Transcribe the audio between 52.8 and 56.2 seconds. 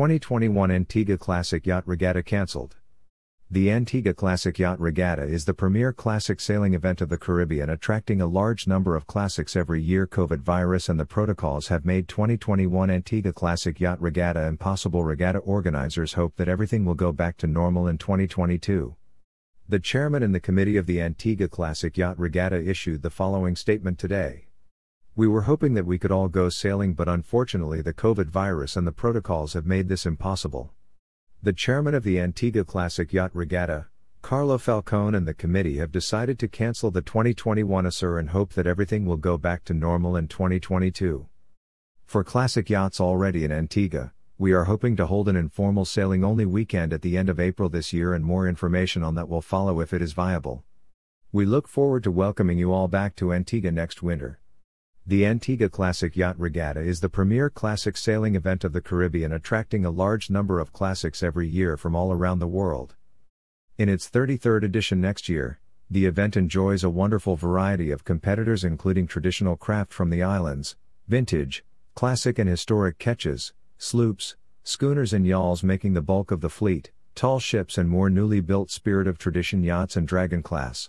back to Antigua next winter. The Antigua Classic